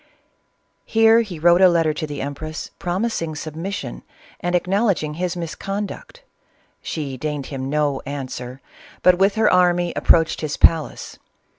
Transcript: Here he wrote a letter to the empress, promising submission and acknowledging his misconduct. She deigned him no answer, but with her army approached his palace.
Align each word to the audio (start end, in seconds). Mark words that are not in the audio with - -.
Here 0.83 1.21
he 1.21 1.37
wrote 1.37 1.61
a 1.61 1.69
letter 1.69 1.93
to 1.93 2.07
the 2.07 2.21
empress, 2.21 2.71
promising 2.79 3.35
submission 3.35 4.01
and 4.39 4.55
acknowledging 4.55 5.13
his 5.13 5.37
misconduct. 5.37 6.23
She 6.81 7.17
deigned 7.17 7.45
him 7.45 7.69
no 7.69 8.01
answer, 8.07 8.61
but 9.03 9.19
with 9.19 9.35
her 9.35 9.53
army 9.53 9.93
approached 9.95 10.41
his 10.41 10.57
palace. 10.57 11.19